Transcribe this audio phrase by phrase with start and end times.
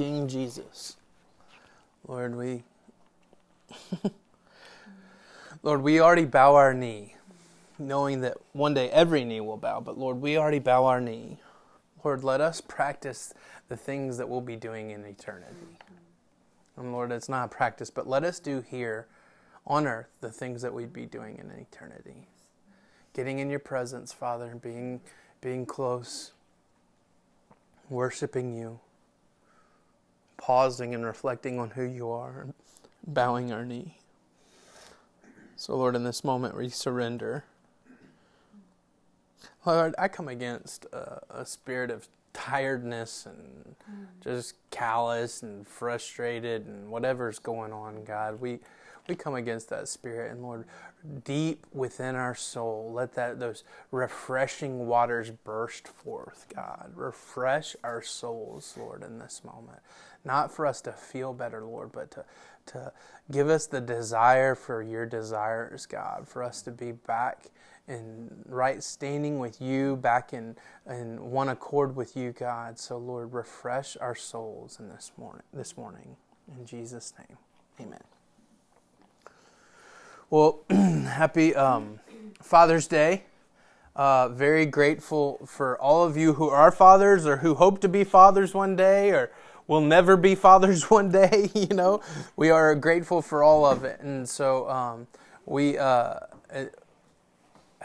[0.00, 0.96] King Jesus.
[2.08, 2.62] Lord, we
[5.62, 7.16] Lord, we already bow our knee,
[7.78, 11.38] knowing that one day every knee will bow, but Lord, we already bow our knee.
[12.02, 13.34] Lord, let us practice
[13.68, 15.76] the things that we'll be doing in eternity.
[16.78, 19.06] And Lord, it's not a practice, but let us do here
[19.66, 22.26] on earth the things that we'd be doing in eternity.
[23.12, 25.02] Getting in your presence, Father, being
[25.42, 26.32] being close,
[27.90, 28.80] worshiping you,
[30.40, 32.54] pausing and reflecting on who you are, and
[33.06, 33.98] bowing our knee.
[35.56, 37.44] So, Lord, in this moment we surrender.
[39.66, 44.06] Lord, I come against a, a spirit of tiredness and mm.
[44.24, 48.40] just callous and frustrated and whatever's going on, God.
[48.40, 48.60] We
[49.08, 50.64] we come against that spirit and Lord,
[51.24, 56.92] deep within our soul, let that those refreshing waters burst forth, God.
[56.94, 59.80] Refresh our souls, Lord, in this moment.
[60.24, 62.24] Not for us to feel better, Lord, but to
[62.66, 62.92] to
[63.30, 67.46] give us the desire for your desires, God, for us to be back
[67.88, 70.56] in right standing with you, back in,
[70.88, 72.78] in one accord with you, God.
[72.78, 75.42] So, Lord, refresh our souls in this morning.
[75.52, 76.16] This morning,
[76.56, 77.36] in Jesus' name,
[77.80, 78.00] Amen.
[80.28, 81.98] Well, happy um,
[82.40, 83.24] Father's Day.
[83.96, 88.04] Uh, very grateful for all of you who are fathers or who hope to be
[88.04, 89.32] fathers one day or
[89.70, 91.48] will never be fathers one day.
[91.54, 92.02] You know,
[92.36, 95.06] we are grateful for all of it, and so um,
[95.46, 95.78] we.
[95.78, 96.18] Uh,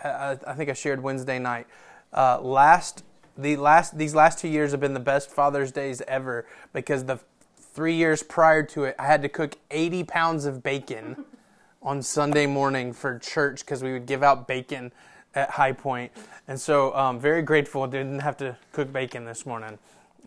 [0.03, 1.67] I, I, think I shared Wednesday night.
[2.11, 3.03] Uh, last
[3.37, 7.19] the last these last two years have been the best Father's Days ever because the
[7.59, 11.25] three years prior to it, I had to cook 80 pounds of bacon
[11.83, 14.91] on Sunday morning for church because we would give out bacon
[15.35, 16.11] at High Point.
[16.47, 19.77] And so, um, very grateful I didn't have to cook bacon this morning.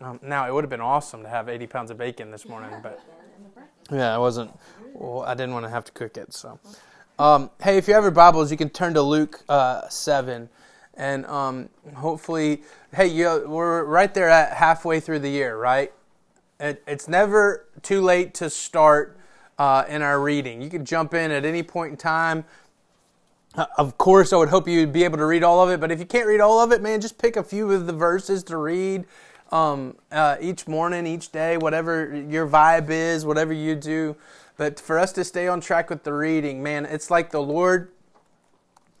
[0.01, 2.71] Um, now, it would have been awesome to have 80 pounds of bacon this morning,
[2.81, 3.01] but
[3.91, 4.57] yeah, I wasn't,
[4.93, 6.33] well, I didn't want to have to cook it.
[6.33, 6.57] So,
[7.17, 10.47] um, hey, if you have your Bibles, you can turn to Luke uh, 7.
[10.93, 12.63] And um, hopefully,
[12.93, 15.91] hey, you, we're right there at halfway through the year, right?
[16.61, 19.17] It, it's never too late to start
[19.57, 20.61] uh, in our reading.
[20.61, 22.45] You can jump in at any point in time.
[23.55, 25.91] Uh, of course, I would hope you'd be able to read all of it, but
[25.91, 28.43] if you can't read all of it, man, just pick a few of the verses
[28.43, 29.05] to read
[29.51, 34.15] um, uh, each morning, each day, whatever your vibe is, whatever you do.
[34.57, 37.91] But for us to stay on track with the reading, man, it's like the Lord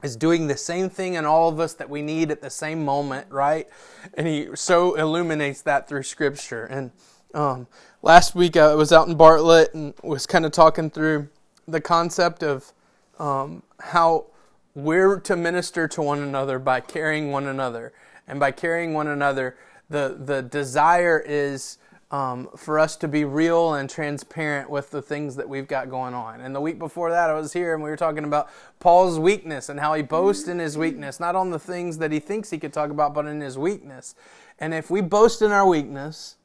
[0.01, 2.85] is doing the same thing in all of us that we need at the same
[2.85, 3.67] moment, right?
[4.13, 6.65] And He so illuminates that through Scripture.
[6.65, 6.91] And
[7.33, 7.67] um,
[8.01, 11.27] last week I was out in Bartlett and was kind of talking through
[11.67, 12.71] the concept of
[13.19, 14.27] um, how
[14.73, 17.91] we're to minister to one another by carrying one another.
[18.27, 19.57] And by carrying one another,
[19.89, 21.77] the, the desire is
[22.11, 26.13] um, for us to be real and transparent with the things that we've got going
[26.13, 26.41] on.
[26.41, 28.49] And the week before that, I was here and we were talking about
[28.79, 32.19] Paul's weakness and how he boasts in his weakness, not on the things that he
[32.19, 34.15] thinks he could talk about, but in his weakness.
[34.57, 36.35] And if we boast in our weakness,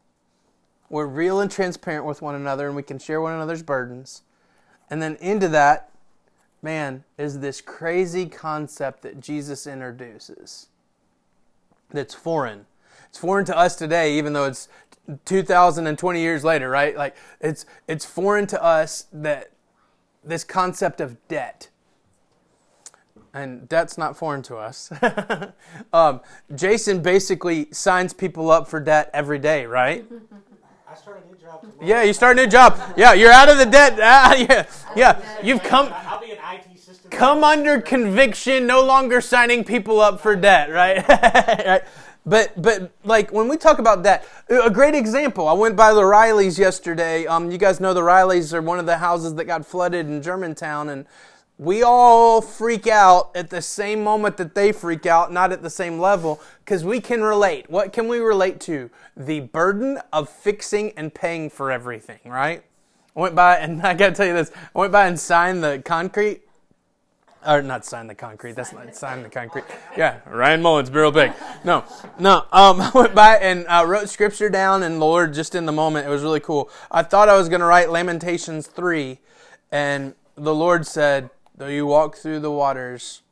[0.91, 4.23] we're real and transparent with one another and we can share one another's burdens.
[4.91, 5.91] And then into that,
[6.61, 10.69] man, is this crazy concept that Jesus introduces
[11.91, 12.67] that's foreign.
[13.15, 14.69] It's foreign to us today, even though it's
[15.25, 16.97] 2020 years later, right?
[16.97, 19.53] Like it's it's foreign to us that
[20.25, 21.69] this concept of debt.
[23.33, 24.91] And debt's not foreign to us.
[25.93, 26.23] um,
[26.57, 30.05] Jason basically signs people up for debt every day, right?
[30.91, 31.79] I start a new job tomorrow.
[31.83, 32.81] Yeah, you start a new job.
[32.97, 33.97] Yeah, you're out of the debt.
[34.03, 35.41] Ah, yeah, yeah.
[35.41, 35.93] You've come.
[35.93, 37.13] I'll be an IT system.
[37.13, 41.09] Come under conviction, no longer signing people up for debt, right?
[41.09, 41.83] right?
[42.27, 45.47] But but like when we talk about that, a great example.
[45.47, 47.27] I went by the Rileys yesterday.
[47.27, 50.23] Um, you guys know the Rileys are one of the houses that got flooded in
[50.23, 51.07] Germantown, and
[51.59, 55.71] we all freak out at the same moment that they freak out, not at the
[55.71, 57.71] same level, because we can relate.
[57.71, 58.91] What can we relate to?
[59.17, 62.65] The burden of fixing and paying for everything, right?
[63.15, 64.51] I went by, and I got to tell you this.
[64.75, 66.43] I went by and signed the concrete
[67.47, 68.53] or not sign the concrete.
[68.53, 69.65] That's not sign the concrete.
[69.97, 71.33] Yeah, Ryan Mullins, real big.
[71.65, 71.85] No,
[72.19, 72.47] no.
[72.53, 75.73] Um, I went by and uh, wrote scripture down, and the Lord, just in the
[75.73, 76.71] moment, it was really cool.
[76.91, 79.19] I thought I was going to write Lamentations three,
[79.71, 83.23] and the Lord said, "Though you walk through the waters,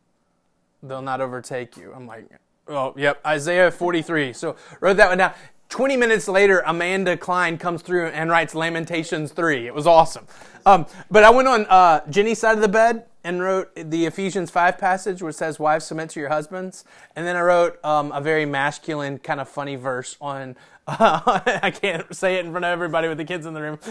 [0.82, 2.26] they'll not overtake you." I'm like,
[2.68, 4.32] "Oh, yep." Isaiah 43.
[4.32, 5.34] So wrote that one down.
[5.68, 9.66] 20 minutes later, Amanda Klein comes through and writes Lamentations 3.
[9.66, 10.26] It was awesome.
[10.66, 14.50] Um, but I went on uh, Jenny's side of the bed and wrote the Ephesians
[14.50, 16.84] 5 passage where it says, Wives, submit to your husbands.
[17.14, 20.56] And then I wrote um, a very masculine, kind of funny verse on
[20.86, 23.78] Uh, I can't say it in front of everybody with the kids in the room.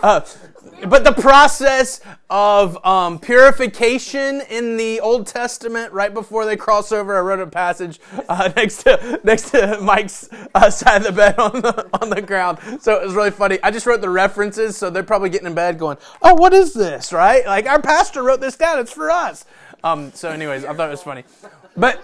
[0.00, 0.24] Uh,
[0.88, 2.00] but the process
[2.30, 7.46] of um, purification in the Old Testament, right before they cross over, I wrote a
[7.46, 12.10] passage uh, next to next to Mike's uh, side of the bed on the on
[12.10, 12.58] the ground.
[12.80, 13.58] So it was really funny.
[13.62, 16.74] I just wrote the references, so they're probably getting in bed going, "Oh, what is
[16.74, 17.44] this?" Right?
[17.46, 18.78] Like our pastor wrote this down.
[18.78, 19.44] It's for us.
[19.82, 21.24] Um, so, anyways, I thought it was funny.
[21.76, 22.02] But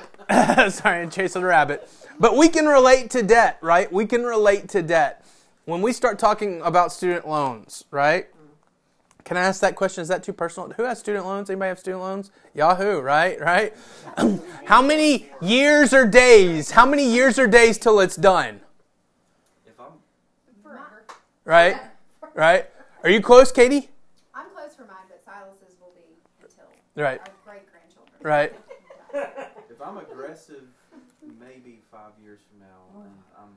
[0.72, 1.88] sorry, chasing a rabbit.
[2.19, 3.93] But we can relate to debt, right?
[3.93, 5.25] We can relate to debt.
[5.64, 8.26] When we start talking about student loans, right?
[9.25, 10.02] Can I ask that question?
[10.02, 10.70] Is that too personal?
[10.76, 11.49] Who has student loans?
[11.49, 12.31] Anybody have student loans?
[12.52, 13.40] Yahoo, right?
[13.40, 13.75] Right?
[14.66, 16.72] how many years or days?
[16.72, 18.60] How many years or days till it's done?
[19.67, 19.87] If I'm
[20.62, 21.05] Forever.
[21.44, 21.76] Right?
[22.34, 22.69] Right?
[23.05, 23.88] Are you close, Katie?
[24.34, 26.02] I'm close for mine, but Silas's will be
[26.43, 26.64] until
[26.96, 27.20] Right.
[27.20, 28.19] our great grandchildren.
[28.22, 28.52] Right.
[29.70, 30.64] if I'm aggressive,
[31.40, 33.50] maybe five years from now, and I'm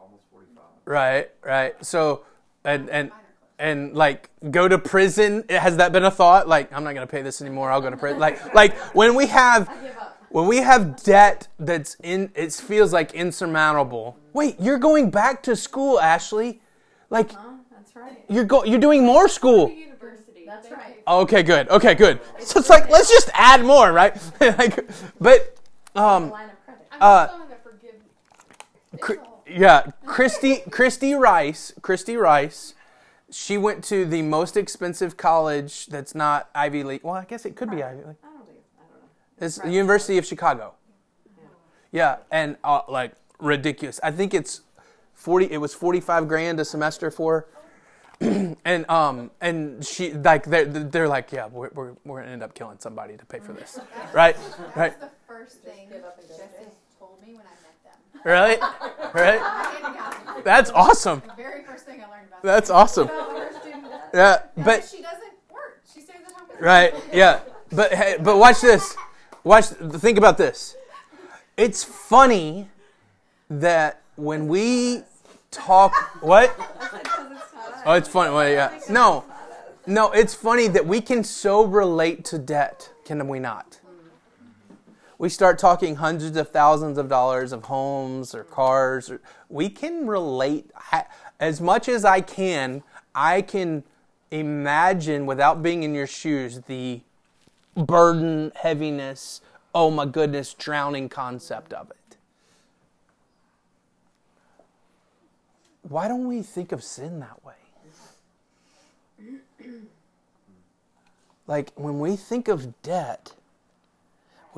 [0.00, 0.62] almost forty-five.
[0.84, 1.84] Right, right.
[1.84, 2.24] So
[2.64, 3.24] and and Mine are close.
[3.58, 7.10] and like go to prison has that been a thought like i'm not going to
[7.10, 10.18] pay this anymore i'll go to prison like like when we have I give up.
[10.30, 15.56] when we have debt that's in it feels like insurmountable wait you're going back to
[15.56, 16.60] school ashley
[17.10, 17.38] like Huh?
[17.72, 18.18] That's right.
[18.28, 20.44] you're go you're doing more school University.
[20.46, 20.96] That's right.
[21.06, 24.88] okay good okay good so it's like let's just add more right like
[25.20, 25.56] but
[25.94, 26.32] for um
[27.00, 29.00] Uh, also in the forgive.
[29.00, 32.74] Cri- yeah, Christy Christy Rice, Christy Rice,
[33.30, 37.02] she went to the most expensive college that's not Ivy League.
[37.02, 38.16] Well, I guess it could be Ivy League.
[38.22, 38.58] I don't think.
[38.78, 39.46] I don't know.
[39.46, 40.74] It's the University of Chicago.
[41.90, 43.98] Yeah, and uh, like ridiculous.
[44.02, 44.62] I think it's
[45.14, 45.46] forty.
[45.50, 47.46] It was forty-five grand a semester for.
[48.20, 52.52] and um and she like they're they're like yeah we're we're, we're gonna end up
[52.52, 53.78] killing somebody to pay for this
[54.12, 54.36] right
[54.74, 55.88] right That's the first thing
[57.38, 58.20] when I met them.
[58.24, 58.56] really
[59.14, 60.42] right I had to go.
[60.42, 63.84] that's awesome The very first thing I learned about that's awesome About what her student
[63.84, 64.00] does.
[64.12, 65.80] yeah but she doesn't work.
[65.94, 66.48] She stays at home.
[66.60, 66.94] Right.
[67.12, 67.40] Yeah.
[67.72, 68.96] But hey, but watch this.
[69.44, 69.66] Watch.
[69.66, 70.76] Think about this.
[71.56, 72.68] It's funny
[73.50, 75.02] that when we
[75.50, 75.92] talk,
[76.22, 76.54] what?
[77.86, 78.34] Oh, it's funny.
[78.34, 78.78] Well, yeah.
[78.90, 79.24] No,
[79.86, 80.10] no.
[80.10, 82.90] It's funny that we can so relate to debt.
[83.04, 83.78] Can we not?
[85.18, 89.10] We start talking hundreds of thousands of dollars of homes or cars.
[89.10, 90.70] Or, we can relate
[91.40, 92.84] as much as I can.
[93.14, 93.82] I can
[94.30, 97.00] imagine without being in your shoes the
[97.76, 99.40] burden, heaviness,
[99.74, 101.96] oh my goodness, drowning concept of it.
[105.82, 107.54] Why don't we think of sin that way?
[111.48, 113.32] Like when we think of debt,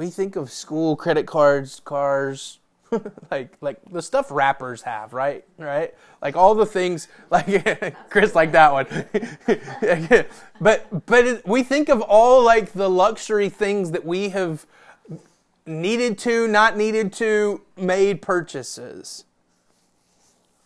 [0.01, 2.59] we think of school credit cards, cars,
[3.31, 5.45] like like the stuff rappers have, right?
[5.59, 5.95] Right?
[6.23, 8.87] Like all the things like Chris like that one.
[10.61, 14.65] but but it, we think of all like the luxury things that we have
[15.67, 19.25] needed to, not needed to, made purchases.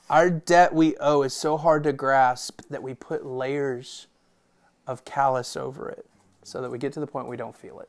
[0.08, 4.06] Our debt we owe is so hard to grasp that we put layers
[4.86, 6.06] of callous over it
[6.44, 7.88] so that we get to the point we don't feel it.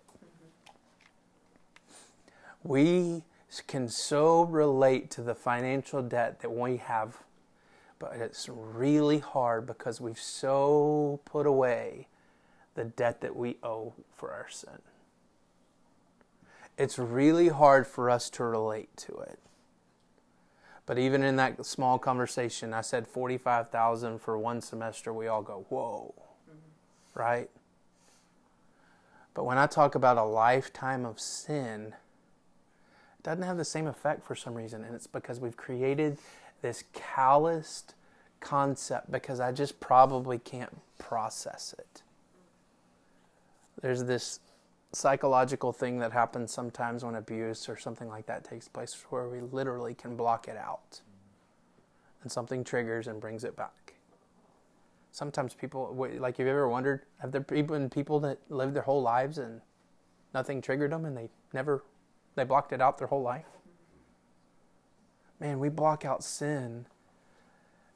[2.65, 3.21] We
[3.67, 7.17] can so relate to the financial debt that we have,
[8.00, 12.07] but it's really hard because we've so put away
[12.73, 14.80] the debt that we owe for our sin.
[16.75, 19.37] It's really hard for us to relate to it.
[20.87, 25.68] But even in that small conversation, I said 45,000 for one semester, we all go,
[25.69, 26.16] "Whoa."
[26.49, 27.19] Mm-hmm.
[27.19, 27.49] Right?
[29.35, 31.94] But when I talk about a lifetime of sin,
[33.25, 36.19] doesn't have the same effect for some reason, and it's because we've created
[36.61, 37.95] this calloused
[38.39, 42.03] concept because I just probably can't process it.
[43.81, 44.39] There's this
[44.94, 49.41] psychological thing that happens sometimes when abuse or something like that takes place where we
[49.41, 51.01] literally can block it out
[52.21, 53.95] and something triggers and brings it back
[55.11, 59.01] sometimes people like have you ever wondered have there been people that lived their whole
[59.01, 59.59] lives and
[60.33, 61.83] nothing triggered them and they never
[62.35, 63.45] they blocked it out their whole life
[65.39, 66.85] man we block out sin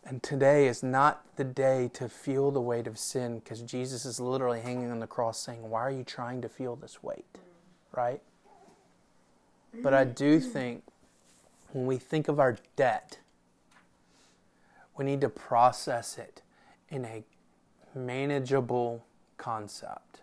[0.05, 4.19] and today is not the day to feel the weight of sin because Jesus is
[4.19, 7.37] literally hanging on the cross saying, Why are you trying to feel this weight?
[7.91, 8.21] Right?
[9.83, 10.83] But I do think
[11.73, 13.19] when we think of our debt,
[14.97, 16.41] we need to process it
[16.89, 17.23] in a
[17.93, 19.05] manageable
[19.37, 20.21] concept.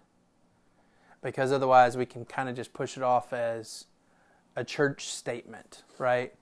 [1.23, 3.85] Because otherwise, we can kind of just push it off as
[4.57, 6.33] a church statement, right?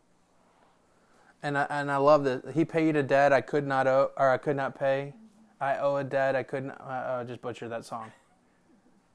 [1.45, 4.31] and I, and I love that he paid a debt I could not owe or
[4.31, 5.13] I could not pay.
[5.61, 6.81] I owe a debt I could not.
[6.81, 8.11] I, I just butchered that song.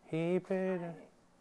[0.06, 0.80] He paid.
[0.80, 0.94] A,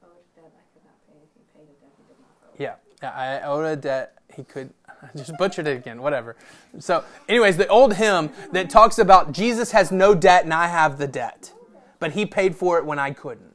[0.03, 1.19] Oh, debt I could not pay.
[1.35, 2.57] He paid a debt he did not owe.
[2.59, 4.71] yeah, yeah, I owed a debt he could.
[5.03, 6.01] I just butchered it again.
[6.01, 6.37] Whatever.
[6.79, 10.97] So, anyways, the old hymn that talks about Jesus has no debt and I have
[10.99, 11.53] the debt,
[11.99, 13.48] but he paid for it when I couldn't.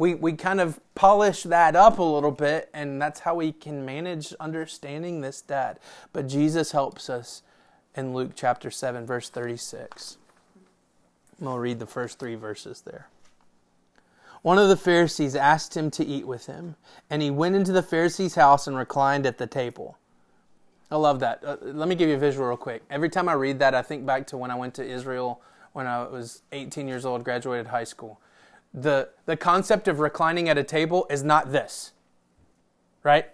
[0.00, 3.84] We we kind of polish that up a little bit, and that's how we can
[3.84, 5.78] manage understanding this debt.
[6.14, 7.42] But Jesus helps us
[7.94, 10.16] in Luke chapter seven, verse thirty-six.
[11.38, 13.08] And We'll read the first three verses there.
[14.40, 16.76] One of the Pharisees asked him to eat with him,
[17.10, 19.98] and he went into the Pharisee's house and reclined at the table.
[20.90, 21.44] I love that.
[21.44, 22.82] Uh, let me give you a visual real quick.
[22.88, 25.42] Every time I read that, I think back to when I went to Israel
[25.74, 28.18] when I was 18 years old, graduated high school.
[28.72, 31.92] The, the concept of reclining at a table is not this,
[33.02, 33.28] right?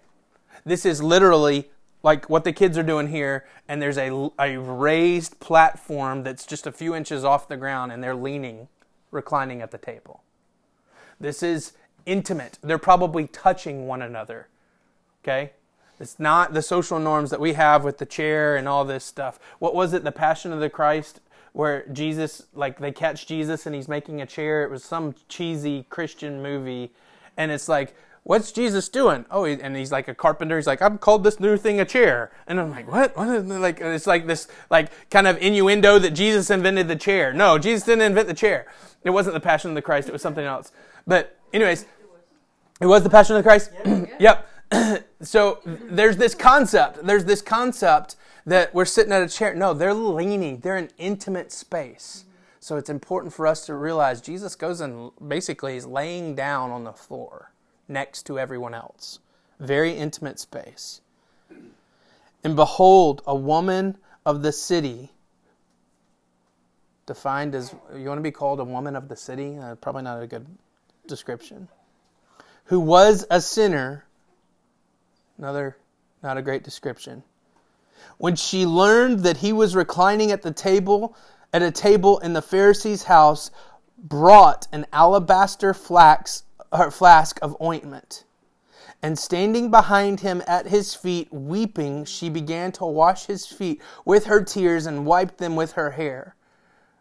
[0.65, 1.71] This is literally
[2.03, 6.67] like what the kids are doing here, and there's a, a raised platform that's just
[6.67, 8.69] a few inches off the ground, and they're leaning,
[9.11, 10.23] reclining at the table.
[11.19, 11.73] This is
[12.07, 12.59] intimate.
[12.63, 14.49] They're probably touching one another.
[15.23, 15.53] Okay?
[15.99, 19.39] It's not the social norms that we have with the chair and all this stuff.
[19.59, 21.21] What was it, the Passion of the Christ,
[21.57, 24.63] where Jesus, like they catch Jesus and he's making a chair?
[24.63, 26.91] It was some cheesy Christian movie.
[27.39, 29.25] And it's like, what's Jesus doing?
[29.31, 30.57] Oh, he- and he's like a carpenter.
[30.57, 32.31] He's like, I've called this new thing a chair.
[32.47, 33.17] And I'm like, what?
[33.17, 33.81] What is like?
[33.81, 37.33] It's like this, like kind of innuendo that Jesus invented the chair.
[37.33, 38.67] No, Jesus didn't invent the chair.
[39.03, 40.11] It wasn't the Passion of the Christ.
[40.11, 40.73] It was something else.
[41.07, 41.87] But anyways,
[42.83, 43.71] it was the Passion of the Christ.
[44.21, 44.47] yep.
[45.23, 47.07] so there's this concept.
[47.07, 48.17] There's this concept
[48.47, 49.55] that we're sitting at a chair.
[49.55, 50.61] No, they're leaning.
[50.61, 52.25] They're in intimate space.
[52.61, 56.85] So it's important for us to realize Jesus goes and basically is laying down on
[56.85, 57.53] the floor
[57.89, 59.19] next to everyone else.
[59.61, 61.01] Very intimate space.
[62.43, 65.13] And behold, a woman of the city,
[67.07, 69.57] defined as, you want to be called a woman of the city?
[69.57, 70.47] Uh, probably not a good
[71.07, 71.69] description.
[72.67, 74.05] Who was a sinner,
[75.39, 75.77] another
[76.23, 77.23] not a great description.
[78.19, 81.17] When she learned that he was reclining at the table,
[81.53, 83.51] at a table in the Pharisee's house,
[83.99, 88.25] brought an alabaster flax, or flask of ointment.
[89.03, 94.25] And standing behind him at his feet, weeping, she began to wash his feet with
[94.27, 96.35] her tears and wiped them with her hair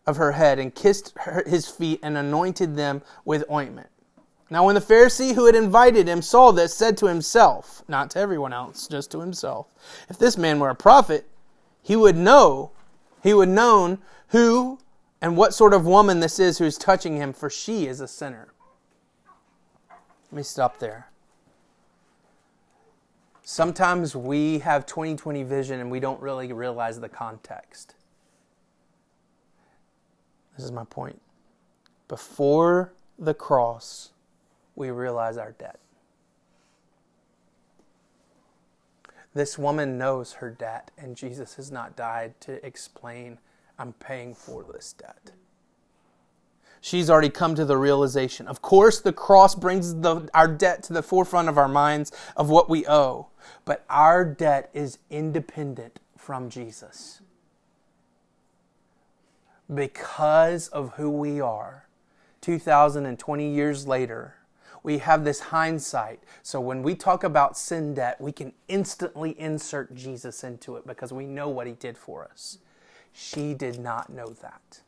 [0.05, 3.89] of her head and kissed her, his feet and anointed them with ointment.
[4.49, 8.19] Now, when the Pharisee who had invited him saw this, said to himself, not to
[8.19, 9.67] everyone else, just to himself,
[10.07, 11.27] if this man were a prophet,
[11.81, 12.71] he would know,
[13.23, 13.99] he would known
[14.29, 14.79] who
[15.19, 18.49] and what sort of woman this is who's touching him, for she is a sinner.
[20.31, 21.09] Let me stop there.
[23.41, 27.95] Sometimes we have 2020 vision and we don't really realize the context.
[30.55, 31.21] This is my point.
[32.07, 34.11] Before the cross,
[34.75, 35.79] we realize our debt.
[39.33, 43.37] This woman knows her debt, and Jesus has not died to explain,
[43.77, 45.31] I'm paying for this debt.
[46.79, 48.47] She's already come to the realization.
[48.47, 52.49] Of course, the cross brings the, our debt to the forefront of our minds of
[52.49, 53.27] what we owe,
[53.65, 57.21] but our debt is independent from Jesus.
[59.73, 61.87] Because of who we are,
[62.41, 64.34] 2020 years later,
[64.85, 66.21] we have this hindsight.
[66.43, 71.11] So when we talk about sin debt, we can instantly insert Jesus into it because
[71.11, 72.59] we know what he did for us.
[73.11, 74.81] She did not know that.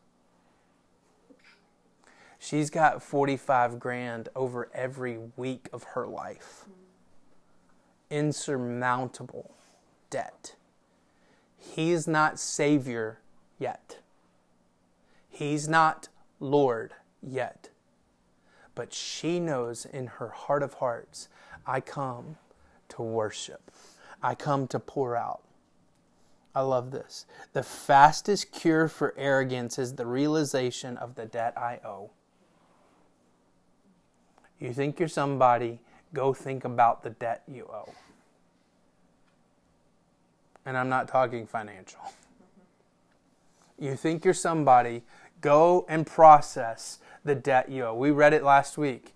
[2.37, 6.65] She's got 45 grand over every week of her life.
[8.11, 9.55] Insurmountable
[10.11, 10.53] debt.
[11.57, 13.17] He's not Savior
[13.57, 13.97] yet.
[15.27, 17.69] He's not Lord yet.
[18.77, 21.29] But she knows in her heart of hearts,
[21.65, 22.37] I come
[22.89, 23.71] to worship.
[24.21, 25.41] I come to pour out.
[26.53, 27.25] I love this.
[27.53, 32.11] The fastest cure for arrogance is the realization of the debt I owe.
[34.59, 35.79] You think you're somebody,
[36.13, 37.91] go think about the debt you owe.
[40.67, 42.01] And I'm not talking financial.
[43.79, 45.03] You think you're somebody,
[45.39, 47.93] go and process the debt you owe.
[47.93, 49.13] We read it last week.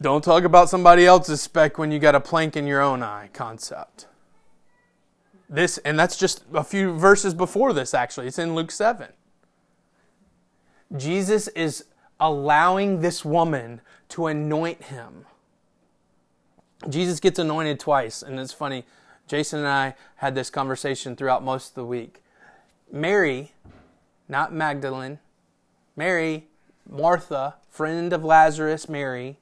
[0.00, 3.30] Don't talk about somebody else's speck when you got a plank in your own eye
[3.32, 4.06] concept.
[5.50, 8.28] This and that's just a few verses before this actually.
[8.28, 9.08] It's in Luke 7.
[10.96, 11.84] Jesus is
[12.20, 13.80] allowing this woman
[14.10, 15.26] to anoint him.
[16.88, 18.84] Jesus gets anointed twice, and it's funny.
[19.26, 22.22] Jason and I had this conversation throughout most of the week.
[22.90, 23.52] Mary,
[24.28, 25.18] not Magdalene,
[25.96, 26.47] Mary,
[26.88, 29.38] Martha, friend of Lazarus, Mary,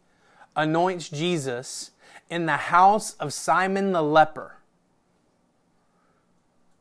[0.56, 1.92] anoints Jesus
[2.28, 4.56] in the house of Simon the leper.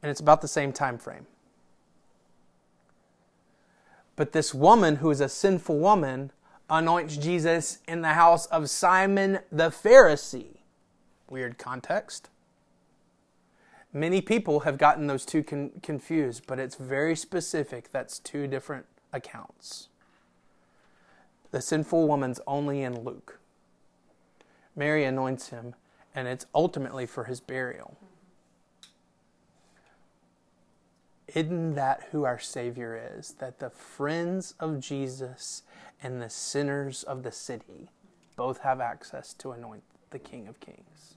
[0.01, 1.27] And it's about the same time frame.
[4.15, 6.31] But this woman, who is a sinful woman,
[6.69, 10.57] anoints Jesus in the house of Simon the Pharisee.
[11.29, 12.29] Weird context.
[13.91, 17.91] Many people have gotten those two con- confused, but it's very specific.
[17.91, 19.89] That's two different accounts.
[21.55, 23.39] The sinful woman's only in Luke.
[24.75, 25.73] Mary anoints him,
[26.13, 27.97] and it's ultimately for his burial.
[31.33, 33.35] Isn't that who our Savior is?
[33.39, 35.63] That the friends of Jesus
[36.03, 37.89] and the sinners of the city
[38.35, 41.15] both have access to anoint the King of Kings.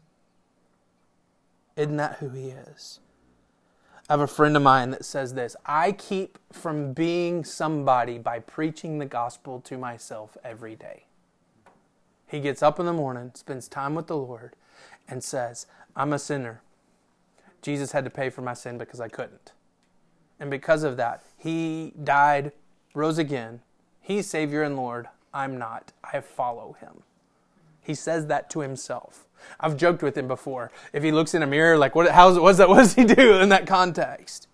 [1.75, 3.01] Isn't that who he is?
[4.09, 8.39] I have a friend of mine that says this I keep from being somebody by
[8.39, 11.05] preaching the gospel to myself every day.
[12.27, 14.55] He gets up in the morning, spends time with the Lord,
[15.09, 16.63] and says, I'm a sinner.
[17.61, 19.53] Jesus had to pay for my sin because I couldn't.
[20.41, 22.53] And because of that, he died,
[22.95, 23.61] rose again.
[24.01, 25.09] He's Savior and Lord.
[25.35, 25.93] I'm not.
[26.05, 27.03] I follow him.
[27.89, 29.25] He says that to himself.
[29.59, 30.71] I've joked with him before.
[30.93, 33.41] If he looks in a mirror, like, what, how's, what's that, what does he do
[33.41, 34.47] in that context?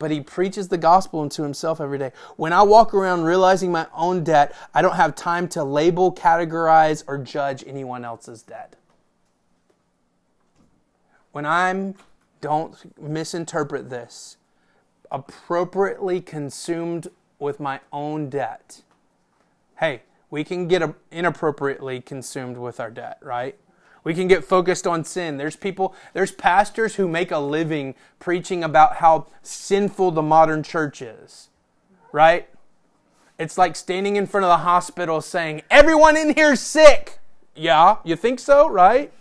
[0.00, 2.10] But he preaches the gospel unto himself every day.
[2.34, 7.04] When I walk around realizing my own debt, I don't have time to label, categorize,
[7.06, 8.74] or judge anyone else's debt.
[11.30, 11.94] When I'm,
[12.40, 14.36] don't misinterpret this,
[15.12, 17.06] appropriately consumed
[17.38, 18.82] with my own debt.
[19.78, 23.56] Hey, we can get uh, inappropriately consumed with our debt, right?
[24.04, 25.38] We can get focused on sin.
[25.38, 31.00] There's people, there's pastors who make a living preaching about how sinful the modern church
[31.00, 31.48] is,
[32.12, 32.48] right?
[33.38, 37.18] It's like standing in front of the hospital saying, Everyone in here's sick.
[37.56, 39.12] Yeah, you think so, right?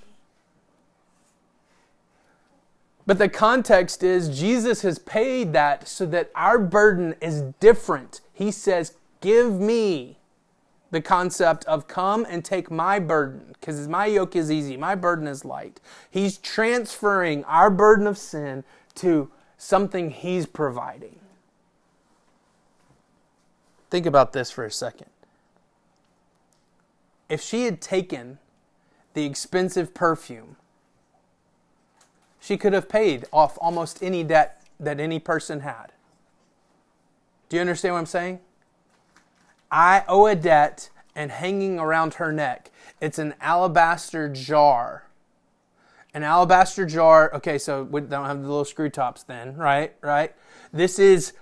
[3.05, 8.21] But the context is Jesus has paid that so that our burden is different.
[8.33, 10.17] He says, Give me
[10.93, 15.27] the concept of come and take my burden, because my yoke is easy, my burden
[15.27, 15.81] is light.
[16.11, 18.63] He's transferring our burden of sin
[18.95, 21.19] to something He's providing.
[23.89, 25.09] Think about this for a second.
[27.27, 28.37] If she had taken
[29.15, 30.57] the expensive perfume
[32.39, 35.93] she could have paid off almost any debt that any person had.
[37.47, 38.41] Do you understand what I'm saying?
[39.73, 42.69] I owe a debt and hanging around her neck.
[43.01, 45.07] It's an alabaster jar.
[46.13, 47.33] An alabaster jar.
[47.33, 49.95] Okay, so we don't have the little screw tops then, right?
[50.01, 50.35] Right?
[50.71, 51.33] This is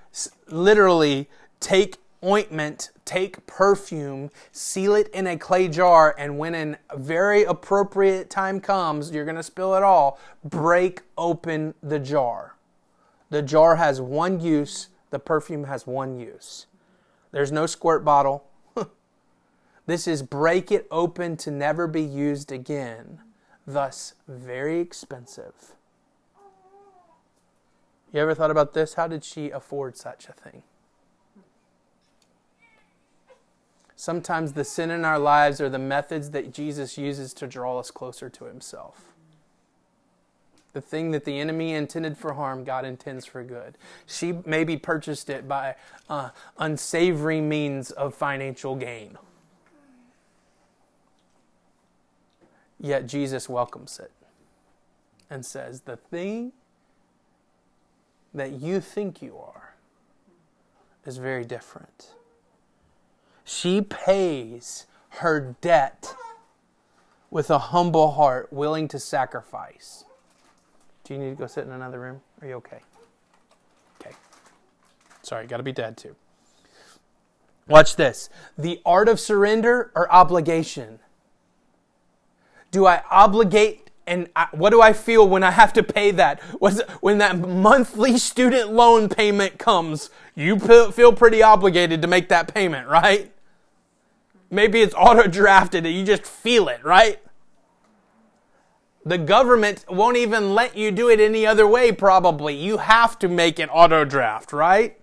[0.48, 7.44] literally take ointment, take perfume, seal it in a clay jar, and when a very
[7.44, 12.56] appropriate time comes, you're going to spill it all, break open the jar.
[13.30, 16.68] The jar has one use, the perfume has one use.
[17.32, 18.46] There's no squirt bottle.
[19.86, 23.20] this is break it open to never be used again,
[23.66, 25.74] thus, very expensive.
[28.14, 28.96] You ever thought about this?
[28.96, 30.64] How did she afford such a thing?
[33.96, 37.92] Sometimes the sin in our lives are the methods that Jesus uses to draw us
[37.92, 39.11] closer to Himself.
[40.74, 43.78] The thing that the enemy intended for harm, God intends for good.
[44.06, 45.76] She maybe purchased it by
[46.10, 49.18] uh, unsavory means of financial gain.
[52.80, 54.12] Yet Jesus welcomes it
[55.30, 56.54] and says, The thing
[58.34, 59.76] that you think you are
[61.06, 62.12] is very different.
[63.44, 66.16] She pays her debt
[67.30, 70.06] with a humble heart, willing to sacrifice.
[71.12, 72.22] Do you need to go sit in another room?
[72.42, 72.80] Are you okay?
[74.00, 74.16] Okay.
[75.24, 76.16] Sorry, got to be dad too.
[77.68, 78.30] Watch this.
[78.58, 81.00] The art of surrender or obligation.
[82.72, 86.42] Do I obligate and I, what do I feel when I have to pay that?
[86.62, 92.54] Was when that monthly student loan payment comes, you feel pretty obligated to make that
[92.54, 93.34] payment, right?
[94.50, 97.20] Maybe it's auto drafted and you just feel it, right?
[99.04, 102.56] The government won't even let you do it any other way, probably.
[102.56, 105.00] You have to make an auto draft, right?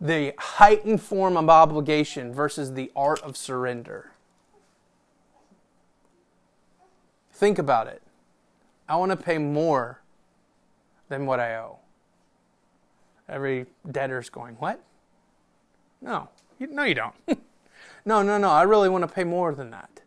[0.00, 4.12] The heightened form of obligation versus the art of surrender.
[7.32, 8.00] Think about it.
[8.88, 10.00] I want to pay more
[11.08, 11.78] than what I owe.
[13.28, 14.80] Every debtor's going, What?
[16.00, 17.14] No, no, you don't.
[18.04, 19.99] no, no, no, I really want to pay more than that.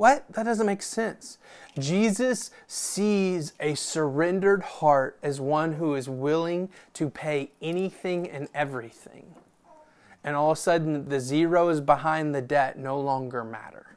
[0.00, 0.24] What?
[0.32, 1.36] That doesn't make sense.
[1.78, 9.34] Jesus sees a surrendered heart as one who is willing to pay anything and everything.
[10.24, 13.94] And all of a sudden, the zeros behind the debt no longer matter.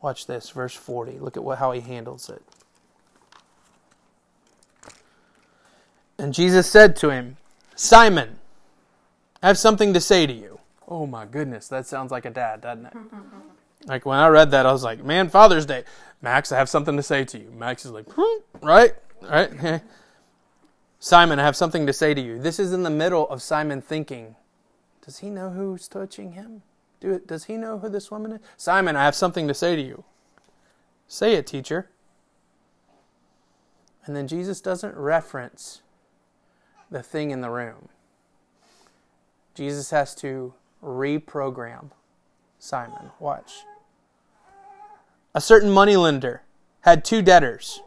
[0.00, 1.18] Watch this, verse 40.
[1.18, 2.44] Look at what, how he handles it.
[6.20, 7.36] And Jesus said to him,
[7.74, 8.38] Simon,
[9.42, 10.59] I have something to say to you.
[10.90, 12.94] Oh my goodness, that sounds like a dad, doesn't it?
[13.86, 15.84] like when I read that, I was like, man, Father's Day.
[16.20, 17.50] Max, I have something to say to you.
[17.56, 18.94] Max is like, hmm, right?
[19.22, 19.82] Right?
[20.98, 22.38] Simon, I have something to say to you.
[22.38, 24.34] This is in the middle of Simon thinking,
[25.04, 26.62] does he know who's touching him?
[27.00, 28.40] Do it, does he know who this woman is?
[28.58, 30.04] Simon, I have something to say to you.
[31.08, 31.88] Say it, teacher.
[34.04, 35.80] And then Jesus doesn't reference
[36.90, 37.88] the thing in the room.
[39.54, 41.90] Jesus has to reprogram
[42.58, 43.10] Simon.
[43.18, 43.64] Watch.
[45.34, 46.42] A certain moneylender
[46.82, 47.80] had two debtors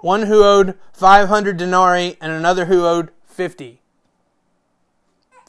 [0.00, 3.80] one who owed 500 denarii and another who owed 50.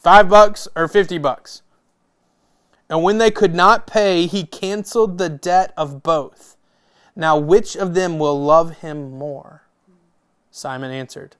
[0.02, 1.60] Five bucks or 50 bucks.
[2.88, 6.56] And when they could not pay, he canceled the debt of both.
[7.14, 9.64] Now, which of them will love him more?
[10.50, 11.36] Simon answered,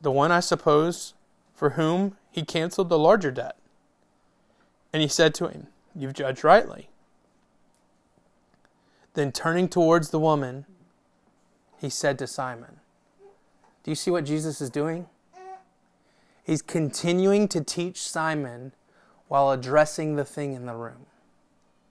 [0.00, 1.12] The one, I suppose,
[1.52, 3.56] for whom he canceled the larger debt.
[4.92, 6.88] And he said to him, You've judged rightly.
[9.14, 10.64] Then turning towards the woman,
[11.80, 12.80] he said to Simon,
[13.82, 15.06] Do you see what Jesus is doing?
[16.44, 18.72] He's continuing to teach Simon
[19.28, 21.06] while addressing the thing in the room.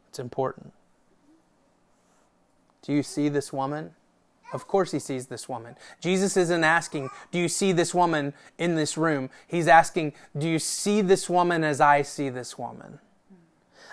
[0.09, 0.73] It's important.
[2.81, 3.93] Do you see this woman?
[4.53, 5.75] Of course, he sees this woman.
[5.99, 9.29] Jesus isn't asking, Do you see this woman in this room?
[9.47, 12.99] He's asking, Do you see this woman as I see this woman?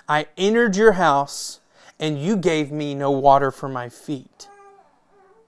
[0.08, 1.60] I entered your house,
[1.98, 4.48] and you gave me no water for my feet,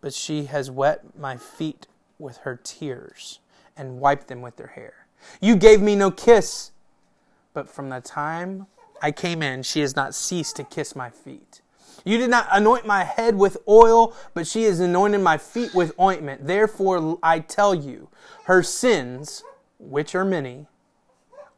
[0.01, 1.87] but she has wet my feet
[2.19, 3.41] with her tears
[3.77, 5.07] and wiped them with her hair.
[5.41, 6.73] You gave me no kiss,
[7.53, 8.67] but from the time
[9.03, 11.61] I came in, she has not ceased to kiss my feet.
[12.07, 15.93] You did not anoint my head with oil, but she has anointed my feet with
[15.99, 16.47] ointment.
[16.47, 18.09] Therefore, I tell you,
[18.45, 19.43] her sins,
[19.81, 20.69] which are many,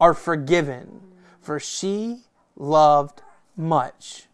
[0.00, 1.02] are forgiven,
[1.42, 2.22] for she
[2.56, 3.20] loved
[3.58, 4.24] much.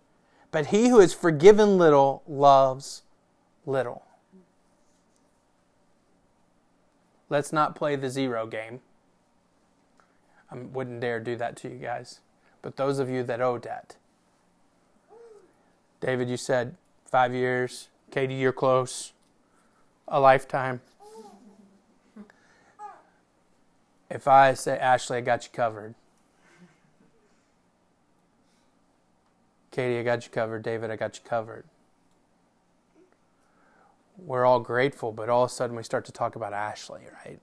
[0.53, 3.03] But he who is forgiven little loves
[3.67, 4.05] little.
[7.29, 8.83] Let's not play the zero game.
[10.49, 12.21] I wouldn't dare do that to you guys.
[12.63, 13.97] But those of you that owe debt,
[16.05, 17.89] David, you said five years.
[18.11, 19.15] Katie, you're close.
[20.07, 20.83] A lifetime.
[24.11, 25.95] If I say, Ashley, I got you covered.
[29.71, 30.63] Katie, I got you covered.
[30.63, 31.65] David, I got you covered.
[34.19, 37.41] We're all grateful, but all of a sudden we start to talk about Ashley, right?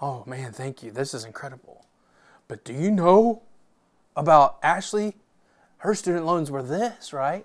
[0.00, 0.90] Oh man, thank you.
[0.90, 1.84] This is incredible.
[2.48, 3.42] But do you know
[4.16, 5.16] about Ashley?
[5.84, 7.44] Her student loans were this, right?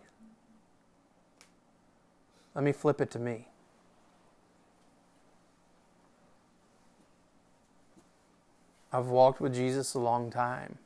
[2.55, 3.49] Let me flip it to me.
[8.93, 10.77] I've walked with Jesus a long time.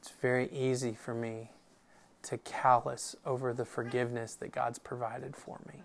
[0.00, 1.52] It's very easy for me
[2.22, 5.82] to callous over the forgiveness that God's provided for me.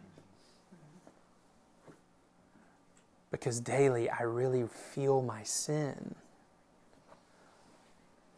[3.30, 6.16] Because daily I really feel my sin.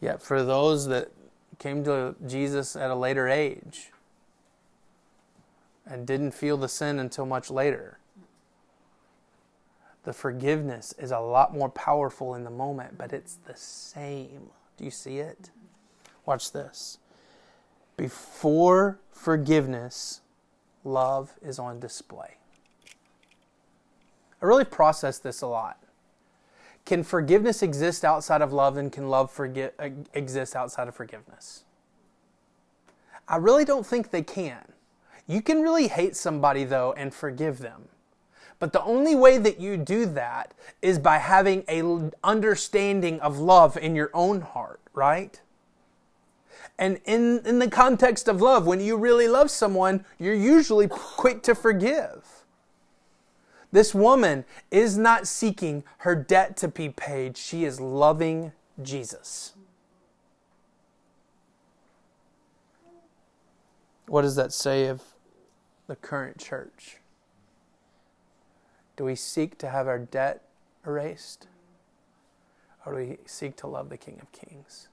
[0.02, 1.12] Yet for those that
[1.60, 3.92] came to Jesus at a later age
[5.86, 8.00] and didn't feel the sin until much later,
[10.04, 14.50] the forgiveness is a lot more powerful in the moment, but it's the same.
[14.78, 15.50] Do you see it?
[16.26, 17.00] Watch this.
[17.98, 20.22] Before forgiveness,
[20.84, 22.38] love is on display.
[24.42, 25.80] I really process this a lot.
[26.86, 31.64] Can forgiveness exist outside of love, and can love forgi- uh, exist outside of forgiveness?
[33.28, 34.72] I really don't think they can.
[35.28, 37.90] You can really hate somebody, though, and forgive them.
[38.60, 43.76] But the only way that you do that is by having a understanding of love
[43.78, 45.42] in your own heart, right?
[46.78, 51.42] And in, in the context of love, when you really love someone, you're usually quick
[51.44, 52.35] to forgive.
[53.76, 59.52] This woman is not seeking her debt to be paid, she is loving Jesus.
[64.08, 65.02] What does that say of
[65.88, 67.00] the current church?
[68.96, 70.44] Do we seek to have our debt
[70.88, 71.48] erased?
[72.86, 74.88] Or do we seek to love the King of Kings?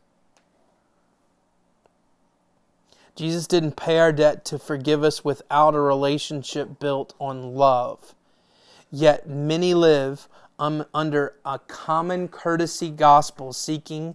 [3.15, 8.17] Jesus didn't pay our debt to forgive us without a relationship built on love.
[8.93, 10.29] Yet many live
[10.59, 14.15] um, under a common courtesy gospel seeking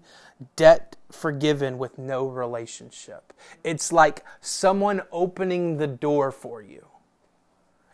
[0.55, 3.33] debt forgiven with no relationship.
[3.63, 6.85] It's like someone opening the door for you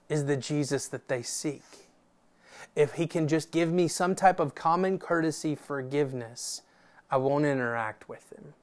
[0.10, 1.64] is the Jesus that they seek.
[2.76, 6.64] If he can just give me some type of common courtesy forgiveness,
[7.10, 8.56] I won't interact with him.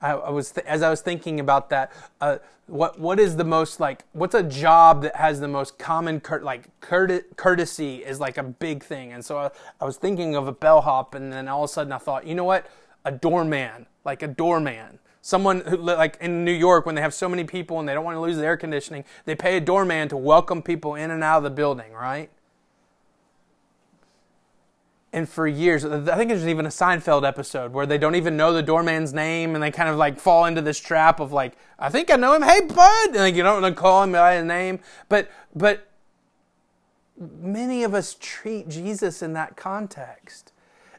[0.00, 1.92] I, I was th- as I was thinking about that.
[2.20, 4.04] Uh, what what is the most like?
[4.12, 8.42] What's a job that has the most common cur- like courte- courtesy is like a
[8.42, 9.12] big thing.
[9.12, 11.92] And so I, I was thinking of a bellhop, and then all of a sudden
[11.92, 12.66] I thought, you know what?
[13.04, 14.98] A doorman, like a doorman.
[15.20, 18.04] Someone who, like in New York, when they have so many people and they don't
[18.04, 21.24] want to lose the air conditioning, they pay a doorman to welcome people in and
[21.24, 22.28] out of the building, right?
[25.14, 28.52] And for years, I think there's even a Seinfeld episode where they don't even know
[28.52, 31.88] the doorman's name and they kind of like fall into this trap of like, I
[31.88, 32.42] think I know him.
[32.42, 35.86] Hey, bud, and like you don't want to call him by his name, but but
[37.16, 40.52] many of us treat Jesus in that context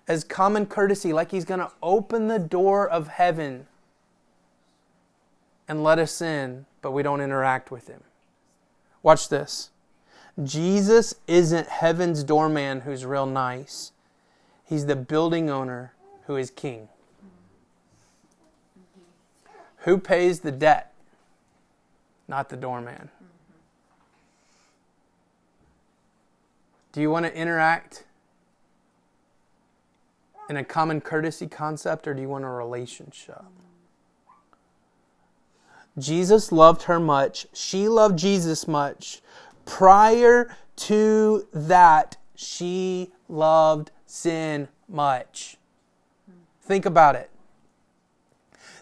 [0.07, 3.67] as common courtesy, like he's going to open the door of heaven
[5.67, 8.03] and let us in, but we don't interact with him.
[9.03, 9.71] Watch this.
[10.41, 13.91] Jesus isn't heaven's doorman who's real nice.
[14.65, 15.93] He's the building owner
[16.25, 16.89] who is king.
[19.79, 20.93] Who pays the debt?
[22.27, 23.09] Not the doorman.
[26.91, 28.05] Do you want to interact
[30.49, 33.43] in a common courtesy concept or do you want a relationship?
[35.97, 37.47] Jesus loved her much.
[37.53, 39.21] She loved Jesus much.
[39.65, 45.57] Prior to that, she loved sin much.
[46.61, 47.29] Think about it.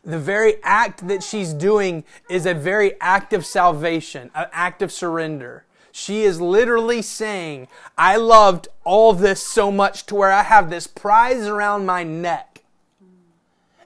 [0.04, 4.92] The very act that she's doing is a very act of salvation, an act of
[4.92, 5.66] surrender.
[5.92, 10.88] She is literally saying, I loved all this so much to where I have this
[10.88, 12.64] prize around my neck.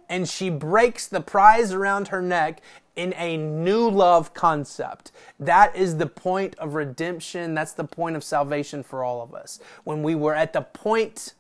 [0.10, 2.62] And she breaks the prize around her neck
[2.98, 5.12] in a new love concept.
[5.40, 7.54] That is the point of redemption.
[7.54, 9.60] That's the point of salvation for all of us.
[9.86, 11.36] When we were at the point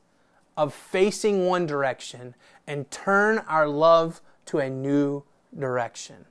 [0.56, 5.24] of facing one direction and turn our love to a new
[5.58, 6.26] direction.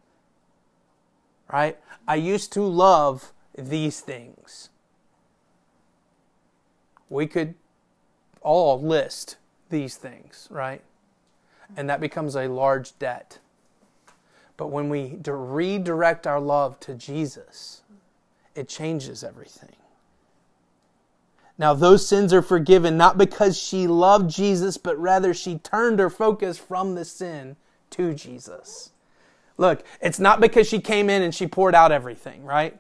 [1.53, 1.79] Right?
[2.09, 4.71] I used to love these things.
[7.09, 7.55] We could
[8.43, 9.37] all list
[9.71, 10.83] these things, right?
[11.77, 13.39] And that becomes a large debt.
[14.57, 17.83] But when we redirect our love to Jesus,
[18.55, 19.77] it changes everything.
[21.59, 26.11] Now, those sins are forgiven not because she loved Jesus, but rather she turned her
[26.11, 27.57] focus from the sin
[27.91, 28.91] to Jesus.
[29.59, 32.79] Look, it's not because she came in and she poured out everything, right?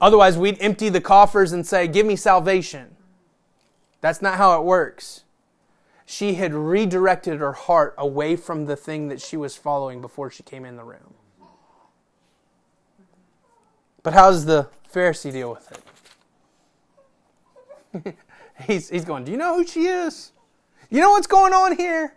[0.00, 2.96] Otherwise, we'd empty the coffers and say, Give me salvation.
[4.00, 5.24] That's not how it works.
[6.12, 10.42] She had redirected her heart away from the thing that she was following before she
[10.42, 11.14] came in the room.
[14.02, 15.72] But how does the Pharisee deal with
[18.04, 18.16] it?
[18.66, 20.32] he's, he's going, Do you know who she is?
[20.90, 22.12] You know what's going on here?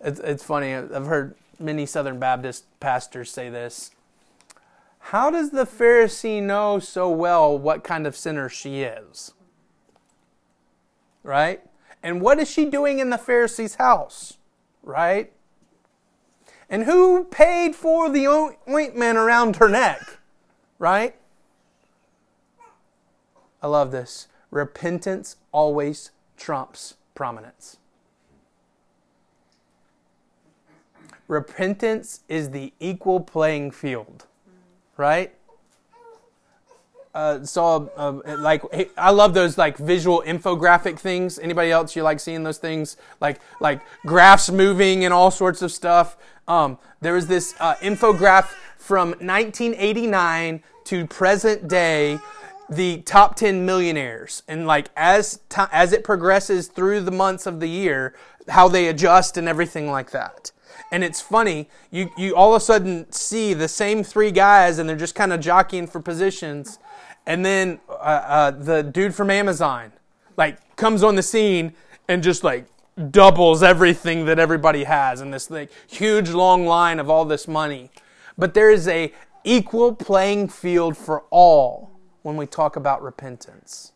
[0.00, 0.74] It's, it's funny.
[0.74, 3.92] I've heard many Southern Baptist pastors say this.
[4.98, 9.34] How does the Pharisee know so well what kind of sinner she is?
[11.22, 11.62] Right?
[12.02, 14.38] And what is she doing in the Pharisee's house?
[14.82, 15.32] Right?
[16.68, 20.18] And who paid for the ointment around her neck?
[20.78, 21.14] Right?
[23.62, 24.26] I love this.
[24.50, 27.76] Repentance always trumps prominence.
[31.28, 34.26] Repentance is the equal playing field,
[34.96, 35.34] right?
[37.14, 38.62] Uh, saw uh, like
[38.96, 41.38] I love those like visual infographic things.
[41.38, 45.70] Anybody else you like seeing those things like like graphs moving and all sorts of
[45.70, 46.16] stuff.
[46.48, 48.48] Um, there was this uh, infograph
[48.78, 52.18] from 1989 to present day
[52.68, 57.60] the top 10 millionaires and like as t- as it progresses through the months of
[57.60, 58.14] the year
[58.48, 60.52] how they adjust and everything like that
[60.90, 64.88] and it's funny you you all of a sudden see the same three guys and
[64.88, 66.78] they're just kind of jockeying for positions
[67.26, 69.92] and then uh, uh, the dude from amazon
[70.36, 71.72] like comes on the scene
[72.08, 72.66] and just like
[73.10, 77.90] doubles everything that everybody has in this like Huge long line of all this money.
[78.36, 79.12] But there is a
[79.44, 81.90] equal playing field for all
[82.22, 83.92] when we talk about repentance.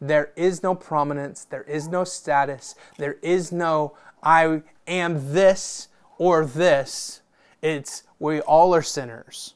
[0.00, 5.88] There is no prominence, there is no status, there is no I am this
[6.18, 7.20] or this.
[7.62, 9.54] It's we all are sinners.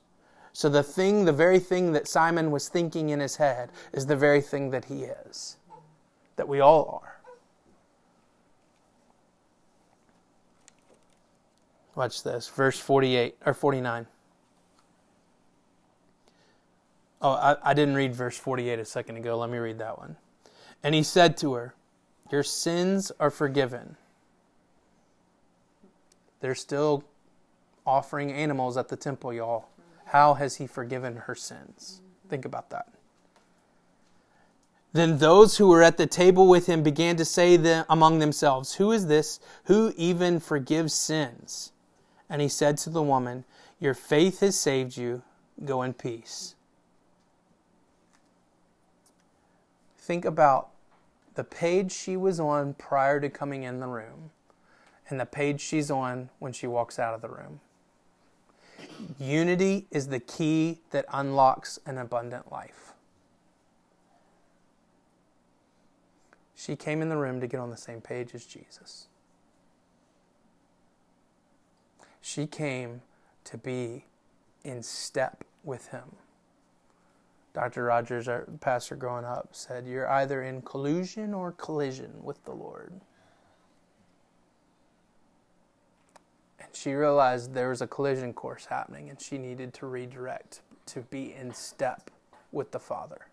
[0.59, 4.17] So the thing, the very thing that Simon was thinking in his head is the
[4.17, 5.57] very thing that he is.
[6.35, 7.21] That we all are.
[11.95, 14.09] Watch this, verse 48 or 49.
[17.23, 19.39] Oh, I, I didn't read verse 48 a second ago.
[19.39, 20.17] Let me read that one.
[20.83, 21.77] And he said to her,
[22.33, 23.97] Your sins are forgiven.
[26.41, 27.05] They're still
[27.87, 29.69] offering animals at the temple, y'all.
[30.09, 32.01] How has he forgiven her sins?
[32.29, 32.89] Think about that.
[34.93, 37.57] Then those who were at the table with him began to say
[37.91, 41.73] among themselves, Who is this who even forgives sins?
[42.31, 43.45] And he said to the woman,
[43.79, 45.23] Your faith has saved you.
[45.65, 46.55] Go in peace.
[49.99, 50.71] Think about
[51.35, 54.31] the page she was on prior to coming in the room
[55.11, 57.61] and the page she's on when she walks out of the room.
[59.19, 62.93] Unity is the key that unlocks an abundant life.
[66.55, 69.07] She came in the room to get on the same page as Jesus.
[72.21, 73.03] She came
[73.45, 74.05] to be
[74.65, 76.17] in step with him.
[77.55, 77.85] Dr.
[77.85, 83.01] Rogers, our pastor growing up, said, You're either in collusion or collision with the Lord.
[86.73, 91.35] She realized there was a collision course happening and she needed to redirect to be
[91.35, 92.11] in step
[92.53, 93.29] with the Father.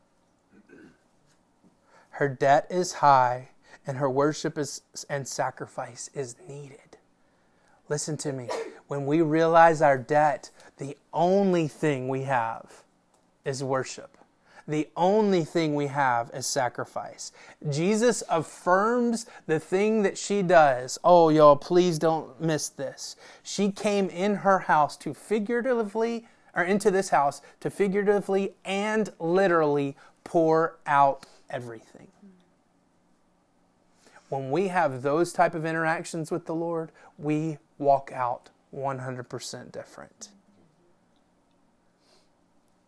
[2.11, 3.49] Her debt is high
[3.85, 6.97] and her worship is, and sacrifice is needed.
[7.89, 8.49] Listen to me.
[8.87, 12.83] When we realize our debt, the only thing we have
[13.43, 14.17] is worship.
[14.67, 17.31] The only thing we have is sacrifice.
[17.69, 20.97] Jesus affirms the thing that she does.
[21.03, 23.15] Oh, y'all, please don't miss this.
[23.43, 26.25] She came in her house to figuratively,
[26.55, 32.07] or into this house to figuratively and literally pour out everything.
[34.29, 40.29] When we have those type of interactions with the Lord, we walk out 100% different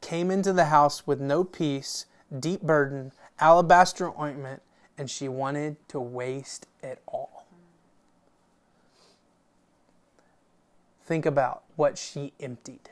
[0.08, 2.06] came into the house with no peace,
[2.40, 4.62] deep burden, alabaster ointment,
[4.98, 7.46] and she wanted to waste it all.
[11.06, 12.90] Think about what she emptied.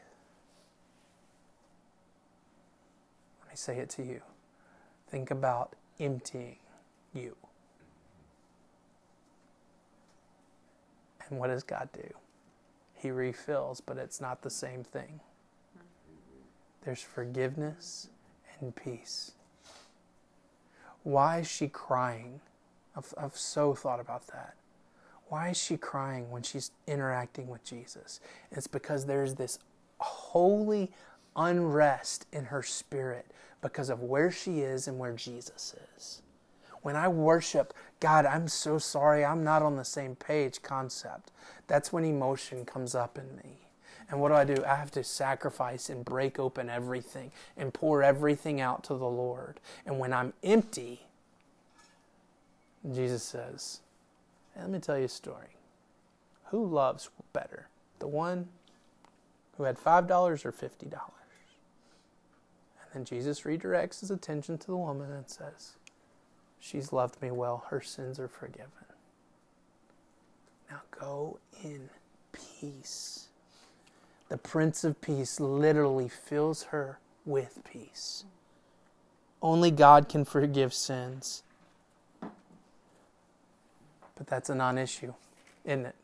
[3.39, 4.21] Let me say it to you.
[5.10, 6.58] Think about emptying
[7.13, 7.38] you.
[11.30, 12.10] And what does God do?
[12.93, 15.21] He refills, but it's not the same thing
[16.86, 18.10] there's forgiveness
[18.60, 19.32] and peace.
[21.04, 22.39] Why is she crying?
[22.95, 24.56] I've, I've so thought about that.
[25.28, 28.19] Why is she crying when she's interacting with Jesus?
[28.52, 29.60] It's because there's this
[29.98, 30.91] holy
[31.36, 33.26] unrest in her spirit
[33.62, 36.21] because of where she is and where Jesus is.
[36.84, 41.32] When I worship, God, I'm so sorry, I'm not on the same page concept.
[41.65, 43.64] That's when emotion comes up in me.
[44.10, 44.63] And what do I do?
[44.65, 49.60] I have to sacrifice and break open everything and pour everything out to the Lord.
[49.86, 51.02] And when I'm empty,
[52.94, 53.82] Jesus says,
[54.54, 55.58] hey, Let me tell you a story.
[56.46, 57.68] Who loves better?
[58.00, 58.48] The one
[59.58, 60.82] who had $5 or $50?
[60.84, 61.00] And
[62.94, 65.76] then Jesus redirects his attention to the woman and says,
[66.60, 67.65] She's loved me well.
[67.70, 68.70] Her sins are forgiven.
[70.70, 71.89] Now go in
[72.32, 73.25] peace
[74.30, 78.26] the Prince of Peace literally fills her with peace.
[79.42, 81.44] Only God can forgive sins.
[82.22, 85.13] But that's a non issue,
[85.65, 85.96] isn't it?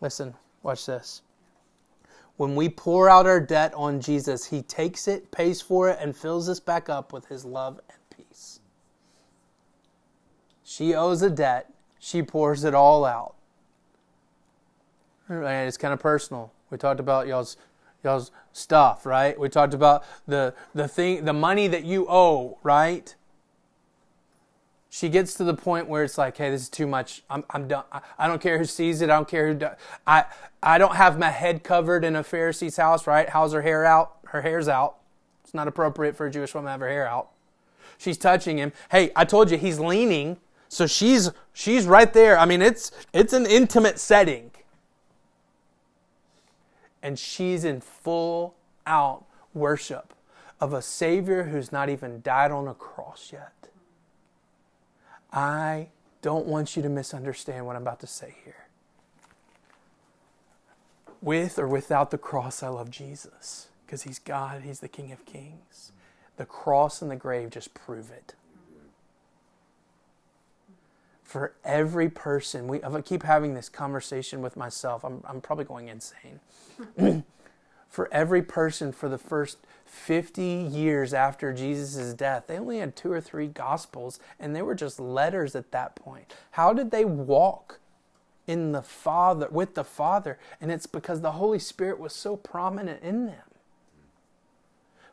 [0.00, 1.22] Listen, watch this.
[2.36, 6.16] When we pour out our debt on Jesus, He takes it, pays for it, and
[6.16, 8.60] fills us back up with His love and peace.
[10.64, 13.36] She owes a debt, she pours it all out.
[15.28, 16.52] And it's kind of personal.
[16.74, 17.56] We talked about y'all's
[18.02, 19.38] y'all's stuff, right?
[19.38, 23.14] We talked about the the thing, the money that you owe, right?
[24.90, 27.22] She gets to the point where it's like, hey, this is too much.
[27.30, 27.84] I'm I'm done.
[27.92, 29.04] I, I don't care who sees it.
[29.08, 29.54] I don't care who.
[29.54, 29.68] Do,
[30.04, 30.24] I
[30.64, 33.28] I don't have my head covered in a Pharisee's house, right?
[33.28, 34.16] How's her hair out?
[34.24, 34.96] Her hair's out.
[35.44, 37.28] It's not appropriate for a Jewish woman to have her hair out.
[37.98, 38.72] She's touching him.
[38.90, 40.38] Hey, I told you he's leaning.
[40.68, 42.36] So she's she's right there.
[42.36, 44.50] I mean, it's it's an intimate setting.
[47.04, 50.14] And she's in full out worship
[50.60, 53.52] of a Savior who's not even died on a cross yet.
[55.30, 55.88] I
[56.22, 58.66] don't want you to misunderstand what I'm about to say here.
[61.20, 65.26] With or without the cross, I love Jesus because He's God, He's the King of
[65.26, 65.92] Kings.
[66.36, 68.34] The cross and the grave just prove it.
[71.34, 75.04] For every person, we, I keep having this conversation with myself.
[75.04, 76.38] I'm, I'm probably going insane.
[77.88, 83.10] for every person, for the first 50 years after Jesus' death, they only had two
[83.10, 86.32] or three gospels, and they were just letters at that point.
[86.52, 87.80] How did they walk
[88.46, 90.38] in the Father, with the Father?
[90.60, 93.53] And it's because the Holy Spirit was so prominent in them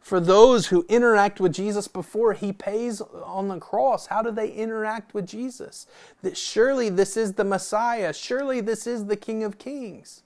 [0.02, 4.08] for those who interact with Jesus before he pays on the cross.
[4.08, 5.86] How do they interact with Jesus?
[6.24, 8.12] That surely this is the Messiah.
[8.12, 10.24] Surely this is the King of Kings.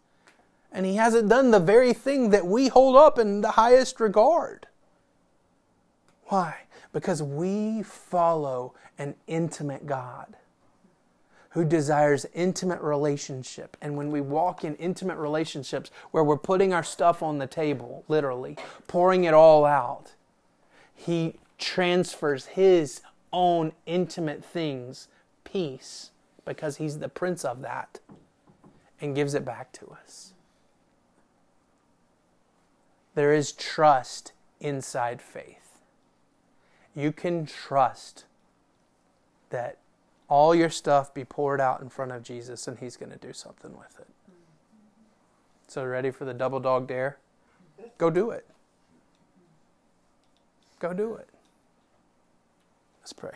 [0.71, 4.67] And he hasn't done the very thing that we hold up in the highest regard.
[6.27, 6.55] Why?
[6.93, 10.35] Because we follow an intimate God
[11.55, 13.77] who desires intimate relationship.
[13.81, 18.03] And when we walk in intimate relationships where we're putting our stuff on the table,
[18.09, 20.15] literally, pouring it all out,
[20.93, 22.99] He transfers His
[23.31, 25.07] own intimate things,
[25.45, 26.11] peace,
[26.43, 28.01] because He's the Prince of that,
[28.99, 30.33] and gives it back to us.
[33.13, 35.79] There is trust inside faith.
[36.93, 38.25] You can trust
[39.51, 39.77] that
[40.27, 43.33] all your stuff be poured out in front of Jesus and he's going to do
[43.33, 44.07] something with it.
[45.67, 47.17] So, ready for the double dog dare?
[47.97, 48.45] Go do it.
[50.79, 51.29] Go do it.
[53.01, 53.31] Let's pray.